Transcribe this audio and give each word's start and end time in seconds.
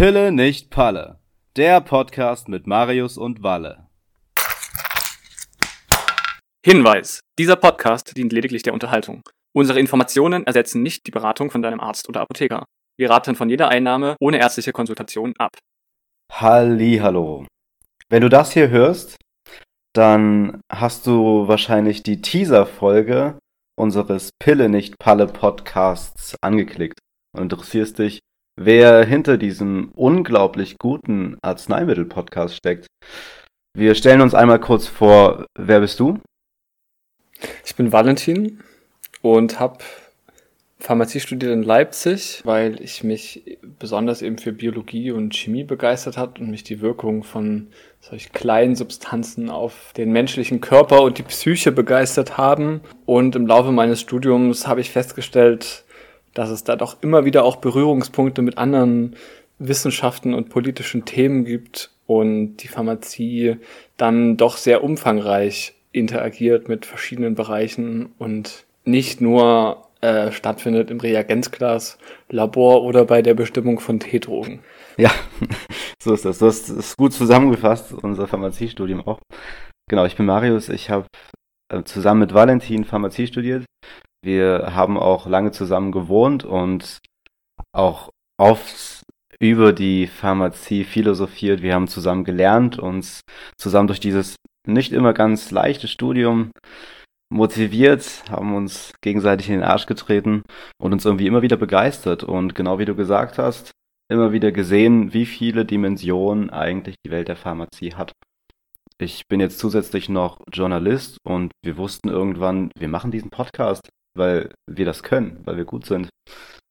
Pille 0.00 0.32
nicht 0.32 0.70
Palle. 0.70 1.18
Der 1.56 1.82
Podcast 1.82 2.48
mit 2.48 2.66
Marius 2.66 3.18
und 3.18 3.42
Walle. 3.42 3.86
Hinweis: 6.64 7.20
Dieser 7.38 7.56
Podcast 7.56 8.16
dient 8.16 8.32
lediglich 8.32 8.62
der 8.62 8.72
Unterhaltung. 8.72 9.20
Unsere 9.54 9.78
Informationen 9.78 10.46
ersetzen 10.46 10.82
nicht 10.82 11.06
die 11.06 11.10
Beratung 11.10 11.50
von 11.50 11.60
deinem 11.60 11.80
Arzt 11.80 12.08
oder 12.08 12.22
Apotheker. 12.22 12.64
Wir 12.98 13.10
raten 13.10 13.34
von 13.34 13.50
jeder 13.50 13.68
Einnahme 13.68 14.16
ohne 14.20 14.38
ärztliche 14.38 14.72
Konsultation 14.72 15.34
ab. 15.36 15.50
Hallo. 16.32 17.44
Wenn 18.08 18.22
du 18.22 18.30
das 18.30 18.52
hier 18.52 18.70
hörst, 18.70 19.18
dann 19.92 20.62
hast 20.72 21.06
du 21.06 21.46
wahrscheinlich 21.46 22.02
die 22.02 22.22
Teaser-Folge 22.22 23.38
unseres 23.78 24.30
Pille 24.38 24.70
nicht 24.70 24.98
Palle 24.98 25.26
Podcasts 25.26 26.36
angeklickt 26.40 27.00
und 27.36 27.42
interessierst 27.42 27.98
dich, 27.98 28.20
wer 28.62 29.04
hinter 29.06 29.38
diesem 29.38 29.90
unglaublich 29.94 30.76
guten 30.78 31.38
Arzneimittel-Podcast 31.40 32.54
steckt. 32.54 32.86
Wir 33.74 33.94
stellen 33.94 34.20
uns 34.20 34.34
einmal 34.34 34.60
kurz 34.60 34.86
vor, 34.86 35.46
wer 35.58 35.80
bist 35.80 35.98
du? 35.98 36.18
Ich 37.64 37.74
bin 37.74 37.90
Valentin 37.90 38.60
und 39.22 39.58
habe 39.58 39.78
Pharmazie 40.78 41.20
studiert 41.20 41.52
in 41.52 41.62
Leipzig, 41.62 42.42
weil 42.44 42.82
ich 42.82 43.02
mich 43.02 43.58
besonders 43.78 44.20
eben 44.20 44.36
für 44.36 44.52
Biologie 44.52 45.10
und 45.10 45.34
Chemie 45.34 45.64
begeistert 45.64 46.18
hat 46.18 46.38
und 46.38 46.50
mich 46.50 46.62
die 46.62 46.82
Wirkung 46.82 47.22
von 47.22 47.68
solch 48.00 48.32
kleinen 48.32 48.76
Substanzen 48.76 49.48
auf 49.48 49.92
den 49.96 50.12
menschlichen 50.12 50.60
Körper 50.60 51.00
und 51.00 51.16
die 51.16 51.22
Psyche 51.22 51.72
begeistert 51.72 52.36
haben. 52.36 52.82
Und 53.06 53.36
im 53.36 53.46
Laufe 53.46 53.72
meines 53.72 54.00
Studiums 54.00 54.66
habe 54.66 54.82
ich 54.82 54.90
festgestellt, 54.90 55.84
dass 56.34 56.50
es 56.50 56.64
da 56.64 56.76
doch 56.76 56.96
immer 57.02 57.24
wieder 57.24 57.44
auch 57.44 57.56
Berührungspunkte 57.56 58.42
mit 58.42 58.58
anderen 58.58 59.16
Wissenschaften 59.58 60.34
und 60.34 60.48
politischen 60.48 61.04
Themen 61.04 61.44
gibt 61.44 61.90
und 62.06 62.56
die 62.58 62.68
Pharmazie 62.68 63.58
dann 63.96 64.36
doch 64.36 64.56
sehr 64.56 64.82
umfangreich 64.82 65.74
interagiert 65.92 66.68
mit 66.68 66.86
verschiedenen 66.86 67.34
Bereichen 67.34 68.12
und 68.18 68.64
nicht 68.84 69.20
nur 69.20 69.86
äh, 70.00 70.32
stattfindet 70.32 70.90
im 70.90 70.98
Reagenzglas, 70.98 71.98
Labor 72.30 72.82
oder 72.84 73.04
bei 73.04 73.22
der 73.22 73.34
Bestimmung 73.34 73.80
von 73.80 74.00
T-Drogen. 74.00 74.60
Ja, 74.96 75.10
so 76.02 76.14
ist 76.14 76.24
das. 76.24 76.38
Du 76.38 76.46
hast 76.46 76.70
es 76.70 76.96
gut 76.96 77.12
zusammengefasst, 77.12 77.92
unser 77.92 78.26
Pharmaziestudium 78.26 79.06
auch. 79.06 79.20
Genau, 79.90 80.06
ich 80.06 80.16
bin 80.16 80.26
Marius. 80.26 80.68
Ich 80.68 80.88
habe 80.88 81.06
äh, 81.70 81.82
zusammen 81.84 82.20
mit 82.20 82.32
Valentin 82.32 82.84
Pharmazie 82.84 83.26
studiert. 83.26 83.64
Wir 84.22 84.72
haben 84.74 84.98
auch 84.98 85.26
lange 85.26 85.50
zusammen 85.50 85.92
gewohnt 85.92 86.44
und 86.44 86.98
auch 87.72 88.10
oft 88.38 89.02
über 89.38 89.72
die 89.72 90.06
Pharmazie 90.06 90.84
philosophiert. 90.84 91.62
Wir 91.62 91.74
haben 91.74 91.88
zusammen 91.88 92.24
gelernt, 92.24 92.78
uns 92.78 93.22
zusammen 93.56 93.86
durch 93.86 94.00
dieses 94.00 94.36
nicht 94.66 94.92
immer 94.92 95.14
ganz 95.14 95.50
leichte 95.50 95.88
Studium 95.88 96.50
motiviert, 97.32 98.24
haben 98.28 98.54
uns 98.54 98.92
gegenseitig 99.02 99.48
in 99.48 99.54
den 99.54 99.62
Arsch 99.62 99.86
getreten 99.86 100.42
und 100.80 100.92
uns 100.92 101.04
irgendwie 101.04 101.26
immer 101.26 101.42
wieder 101.42 101.56
begeistert. 101.56 102.24
Und 102.24 102.54
genau 102.54 102.78
wie 102.78 102.84
du 102.84 102.94
gesagt 102.94 103.38
hast, 103.38 103.70
immer 104.10 104.32
wieder 104.32 104.52
gesehen, 104.52 105.14
wie 105.14 105.26
viele 105.26 105.64
Dimensionen 105.64 106.50
eigentlich 106.50 106.96
die 107.06 107.10
Welt 107.10 107.28
der 107.28 107.36
Pharmazie 107.36 107.94
hat. 107.94 108.12
Ich 109.00 109.28
bin 109.28 109.40
jetzt 109.40 109.58
zusätzlich 109.58 110.10
noch 110.10 110.40
Journalist 110.52 111.16
und 111.24 111.52
wir 111.64 111.78
wussten 111.78 112.08
irgendwann, 112.08 112.70
wir 112.76 112.88
machen 112.88 113.10
diesen 113.10 113.30
Podcast, 113.30 113.88
weil 114.14 114.52
wir 114.66 114.84
das 114.84 115.02
können, 115.02 115.40
weil 115.44 115.56
wir 115.56 115.64
gut 115.64 115.86
sind, 115.86 116.08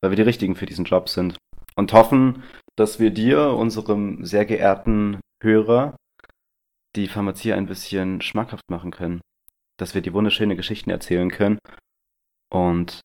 weil 0.00 0.10
wir 0.10 0.16
die 0.16 0.22
Richtigen 0.22 0.56
für 0.56 0.66
diesen 0.66 0.84
Job 0.84 1.08
sind. 1.08 1.36
Und 1.76 1.92
hoffen, 1.92 2.44
dass 2.76 3.00
wir 3.00 3.10
dir, 3.10 3.50
unserem 3.50 4.24
sehr 4.24 4.44
geehrten 4.44 5.18
Hörer, 5.42 5.96
die 6.94 7.08
Pharmazie 7.08 7.52
ein 7.52 7.66
bisschen 7.66 8.20
schmackhaft 8.20 8.70
machen 8.70 8.92
können. 8.92 9.20
Dass 9.76 9.94
wir 9.94 10.02
die 10.02 10.12
wunderschöne 10.12 10.54
Geschichten 10.54 10.90
erzählen 10.90 11.30
können. 11.30 11.58
Und 12.52 13.00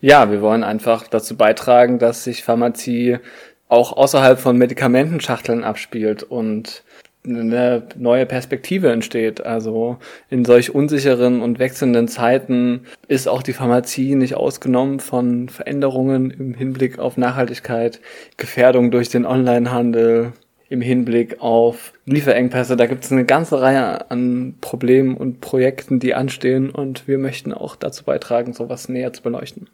ja, 0.00 0.30
wir 0.30 0.42
wollen 0.42 0.64
einfach 0.64 1.06
dazu 1.06 1.36
beitragen, 1.36 2.00
dass 2.00 2.24
sich 2.24 2.42
Pharmazie 2.42 3.20
auch 3.68 3.92
außerhalb 3.92 4.38
von 4.38 4.58
Medikamentenschachteln 4.58 5.62
abspielt 5.62 6.24
und 6.24 6.82
eine 7.26 7.82
neue 7.96 8.26
Perspektive 8.26 8.90
entsteht. 8.90 9.44
Also 9.44 9.98
in 10.28 10.44
solch 10.44 10.74
unsicheren 10.74 11.42
und 11.42 11.58
wechselnden 11.58 12.08
Zeiten 12.08 12.86
ist 13.08 13.28
auch 13.28 13.42
die 13.42 13.52
Pharmazie 13.52 14.14
nicht 14.14 14.34
ausgenommen 14.34 15.00
von 15.00 15.48
Veränderungen 15.48 16.30
im 16.30 16.54
Hinblick 16.54 16.98
auf 16.98 17.16
Nachhaltigkeit, 17.16 18.00
Gefährdung 18.36 18.90
durch 18.90 19.08
den 19.08 19.26
Onlinehandel, 19.26 20.32
im 20.70 20.80
Hinblick 20.80 21.40
auf 21.40 21.92
Lieferengpässe. 22.06 22.76
Da 22.76 22.86
gibt 22.86 23.04
es 23.04 23.12
eine 23.12 23.24
ganze 23.24 23.60
Reihe 23.60 24.10
an 24.10 24.54
Problemen 24.60 25.16
und 25.16 25.40
Projekten, 25.40 25.98
die 25.98 26.14
anstehen 26.14 26.70
und 26.70 27.08
wir 27.08 27.18
möchten 27.18 27.52
auch 27.52 27.76
dazu 27.76 28.04
beitragen, 28.04 28.52
sowas 28.54 28.88
näher 28.88 29.12
zu 29.12 29.22
beleuchten. 29.22 29.68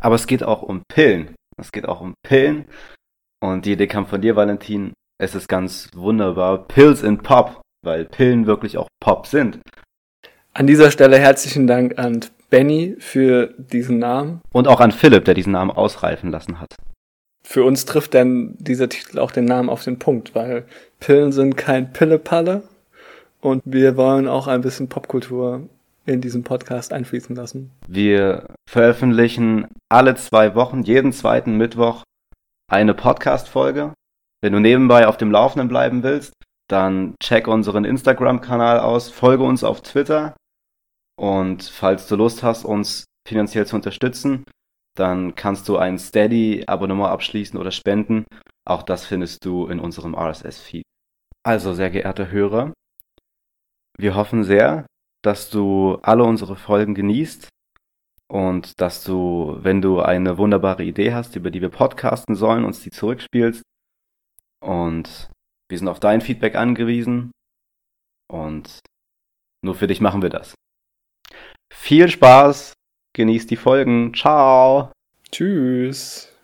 Aber 0.00 0.14
es 0.14 0.26
geht 0.26 0.42
auch 0.42 0.62
um 0.62 0.82
Pillen. 0.88 1.34
Es 1.60 1.70
geht 1.70 1.86
auch 1.86 2.00
um 2.00 2.14
Pillen. 2.22 2.64
Und 3.40 3.66
die 3.66 3.72
Idee 3.72 3.86
kam 3.86 4.06
von 4.06 4.20
dir, 4.20 4.36
Valentin. 4.36 4.94
Es 5.18 5.34
ist 5.34 5.48
ganz 5.48 5.88
wunderbar. 5.94 6.66
Pills 6.68 7.02
in 7.02 7.18
Pop, 7.18 7.60
weil 7.82 8.04
Pillen 8.04 8.46
wirklich 8.46 8.78
auch 8.78 8.88
Pop 9.00 9.26
sind. 9.26 9.60
An 10.52 10.66
dieser 10.66 10.90
Stelle 10.90 11.18
herzlichen 11.18 11.66
Dank 11.66 11.98
an 11.98 12.20
Benny 12.50 12.96
für 12.98 13.54
diesen 13.58 13.98
Namen. 13.98 14.40
Und 14.52 14.68
auch 14.68 14.80
an 14.80 14.92
Philipp, 14.92 15.24
der 15.24 15.34
diesen 15.34 15.52
Namen 15.52 15.70
ausreifen 15.70 16.30
lassen 16.30 16.60
hat 16.60 16.76
für 17.46 17.62
uns 17.62 17.84
trifft 17.84 18.12
denn 18.14 18.56
dieser 18.58 18.88
Titel 18.88 19.20
auch 19.20 19.30
den 19.30 19.44
Namen 19.44 19.70
auf 19.70 19.84
den 19.84 20.00
Punkt, 20.00 20.34
weil 20.34 20.66
Pillen 20.98 21.30
sind 21.30 21.56
kein 21.56 21.92
Pillepalle 21.92 22.64
und 23.40 23.62
wir 23.64 23.96
wollen 23.96 24.26
auch 24.26 24.48
ein 24.48 24.62
bisschen 24.62 24.88
Popkultur 24.88 25.68
in 26.06 26.20
diesem 26.20 26.42
Podcast 26.42 26.92
einfließen 26.92 27.36
lassen. 27.36 27.70
Wir 27.86 28.48
veröffentlichen 28.68 29.68
alle 29.88 30.16
zwei 30.16 30.56
Wochen, 30.56 30.82
jeden 30.82 31.12
zweiten 31.12 31.56
Mittwoch, 31.56 32.02
eine 32.68 32.94
Podcast-Folge. 32.94 33.94
Wenn 34.42 34.52
du 34.52 34.60
nebenbei 34.60 35.06
auf 35.06 35.16
dem 35.16 35.30
Laufenden 35.30 35.68
bleiben 35.68 36.02
willst, 36.02 36.32
dann 36.68 37.14
check 37.22 37.48
unseren 37.48 37.84
Instagram-Kanal 37.84 38.80
aus, 38.80 39.10
folge 39.10 39.44
uns 39.44 39.64
auf 39.64 39.82
Twitter 39.82 40.34
und 41.18 41.62
falls 41.62 42.06
du 42.08 42.16
Lust 42.16 42.42
hast, 42.42 42.64
uns 42.64 43.04
finanziell 43.26 43.66
zu 43.66 43.76
unterstützen, 43.76 44.44
dann 44.96 45.34
kannst 45.34 45.68
du 45.68 45.76
ein 45.76 45.98
Steady-Abonnement 45.98 47.10
abschließen 47.10 47.58
oder 47.58 47.70
spenden. 47.70 48.24
Auch 48.66 48.82
das 48.82 49.06
findest 49.06 49.44
du 49.44 49.66
in 49.66 49.80
unserem 49.80 50.14
RSS-Feed. 50.14 50.84
Also, 51.44 51.74
sehr 51.74 51.90
geehrte 51.90 52.30
Hörer, 52.30 52.72
wir 53.98 54.14
hoffen 54.14 54.44
sehr, 54.44 54.86
dass 55.22 55.48
du 55.48 55.98
alle 56.02 56.24
unsere 56.24 56.56
Folgen 56.56 56.94
genießt 56.94 57.48
und 58.28 58.80
dass 58.80 59.04
du, 59.04 59.56
wenn 59.60 59.80
du 59.80 60.00
eine 60.00 60.38
wunderbare 60.38 60.84
Idee 60.84 61.14
hast, 61.14 61.36
über 61.36 61.50
die 61.50 61.62
wir 61.62 61.68
podcasten 61.68 62.34
sollen, 62.34 62.64
uns 62.64 62.80
die 62.80 62.90
zurückspielst. 62.90 63.62
Und 64.62 65.30
wir 65.68 65.78
sind 65.78 65.88
auf 65.88 66.00
dein 66.00 66.20
Feedback 66.20 66.54
angewiesen 66.54 67.30
und 68.30 68.80
nur 69.64 69.74
für 69.74 69.86
dich 69.86 70.00
machen 70.00 70.22
wir 70.22 70.30
das. 70.30 70.54
Viel 71.72 72.08
Spaß 72.08 72.76
Genießt 73.16 73.50
die 73.50 73.56
Folgen. 73.56 74.12
Ciao. 74.12 74.92
Tschüss. 75.32 76.35